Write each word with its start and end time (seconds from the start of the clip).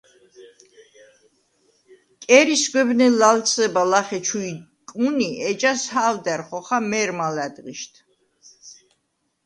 კერი 2.23 2.55
სგვებნე 2.61 3.07
ლა̈ლსება 3.19 3.83
ლახე 3.91 4.19
ჩუ 4.25 4.39
იკმუნი, 4.51 5.29
ეჯას 5.49 5.81
ჰა̄ვდა̈რ 5.93 6.41
ხოხა 6.47 6.77
მე̄რმა 6.89 7.27
ლა̈დღიშდ. 7.35 7.93